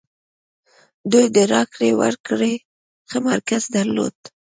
دوی 1.11 1.25
د 1.35 1.37
راکړې 1.53 1.91
ورکړې 2.01 2.53
ښه 3.09 3.17
مرکز 3.29 3.63
درلود. 3.75 4.15